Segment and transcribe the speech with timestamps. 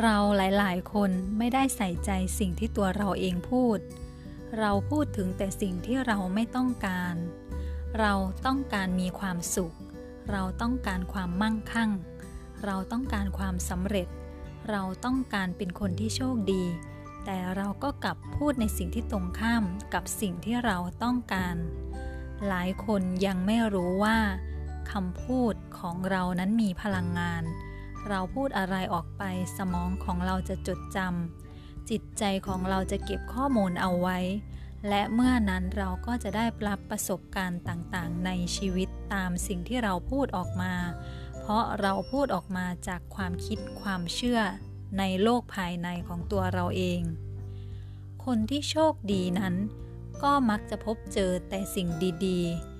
[0.00, 3.78] เราหลายๆ คนไม่ได้ใส่ใจสิ่งที่ตัวเราเองพูด
[4.58, 7.14] เราพูดถึงแต่สิ่งที่เราไม่ต้องการ
[8.00, 8.14] เรา
[8.46, 9.74] ต้องการมีความสุข
[10.30, 11.90] เราต้องการความมั่งคั่ง
[12.64, 14.08] เราต้องการความสำเร็จ
[14.70, 16.64] เราต้องการเป็นคนที่โชคดี
[17.24, 19.64] แต่เราก็กลับพูดในสิ่งที่ตรงข้าม
[19.94, 21.56] กับสิ่งที่เราต้องการ
[22.48, 24.18] หลายคนยังไม่รู้ว่า
[24.92, 27.42] คำพูดของเรานั้นมีพลังงาน
[28.08, 29.22] เราพูดอะไรออกไป
[29.56, 34.18] สมองของเราจะจดจำจิตใจของเราจะเก็บข้อมูลเอาไว้
[34.88, 40.74] และเมื่อนั้นเราก็จะได้รับประสบการณ์ต่างๆ ในชีวิตตามสิ่งที่เราพูดออกมา
[41.40, 44.40] เพราะเราพูดออกมาจากความคิดความเชื่อ
[44.98, 47.00] ในโลกภายในของตัวเราเอง
[48.24, 49.54] คนที่โชคดีนั้น
[50.22, 51.88] ก็มักจะพบเจอแต่สิ่ง
[52.26, 52.71] ดี ๆ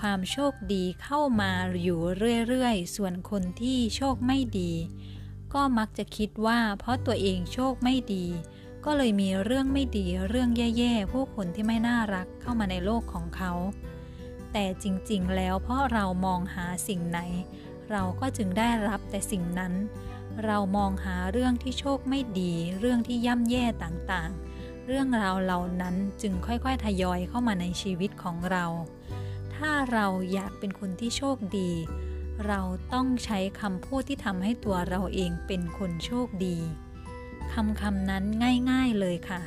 [0.00, 2.00] ความโชคดีเข้ามาอยู่
[2.48, 4.72] เรื่อยๆ ส่วนคนที่โชคไม่ดี
[5.54, 8.26] ก็มักจะคิดว่าเพราะตัวเองโชคไม่ดี
[8.84, 13.52] ก็เลยมีเรื่องไม่ดีเรื่องแย่ๆ ผู้คนที่ไม่น่ารักเข้ามาในโลกของเขา
[14.52, 17.20] แต่จริงๆ แล้วเพราะเรามองหาสิ่งไหน
[17.90, 19.74] เราก็จึงได้รับแต่สิ่งนั้น
[20.44, 28.64] เรามองหาเรื่องที่โชคไม่ดี เรื่องที่ย่ำแย่ต่างๆ เรื่องราวเหล่านั้นจึงค่อยๆ ทยอยเข้ามาในชีวิตของเรา
[29.60, 31.70] ถ้าเราอยากเป็นคนที่โชคดี
[32.46, 32.60] เรา
[32.92, 36.58] ต้องใช้คำพูดที่ทำให้ตัวเราเองเป็นคนโชคดี
[37.52, 38.24] คำคำนั้น
[38.70, 39.40] ง่าย ๆเลยค่ะ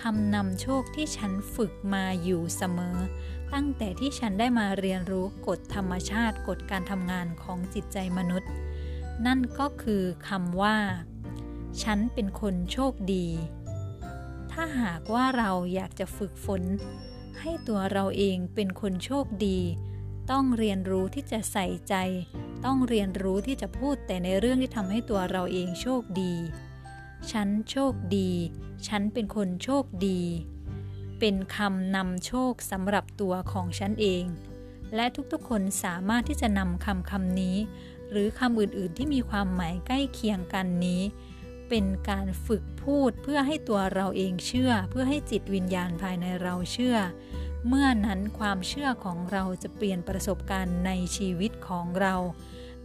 [0.00, 2.98] คำนำโชคที่ฉันฝึกมาอยู่เสมอ
[3.52, 8.50] ตั้งแต่ที่ฉันได้มาเรียนรู้กฎธรรมชาติกฎการทำงานของจิตใจมนุษย์
[9.26, 10.76] นั่นก็คือคำว่า
[11.82, 13.26] ฉันเป็นคนโชคดี
[14.52, 16.62] ถ้าหากว่าเราอยากจะฝึกฝน
[17.40, 19.58] ให้ตัวเราเองเป็นคนโชคดี
[20.30, 21.94] ต้องเรียนรู้ที่จะใส่ใจ
[22.64, 26.34] ต้องเรียนรู้ที่จะพูดแต่ในเรื่องที่ทำให้ตัวเราเองโชคดี
[27.32, 28.30] ฉันโชคดี
[28.88, 30.20] ฉันเป็นคนโชคดี
[31.18, 34.24] เป็นคำนำโชคสำหรับตัวของฉันเอง
[34.94, 37.56] และทุกๆคนสามารถที่จะนำคำคำนี้
[38.10, 41.02] หรือคำอื่นๆที่มีความหมายใกล้เคียงกันนี้
[41.68, 46.96] เป็นการฝึกพูดเพื่อให้ตัวเราเองเชื่อ เพื่อให้จิตวิญญาณภายในเราเชื่อ
[47.68, 52.14] เมื่อนั้นความเชื่อของเราจะเปลี่ยนประสบการณ์ในชีวิตของเรา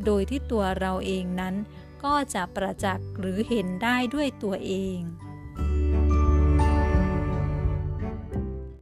[0.06, 1.56] โดยที่ตัวเราเองนั้น
[2.03, 4.97] ก็จะประจักษ์หรือเห็นได้ด้วยตัวเอง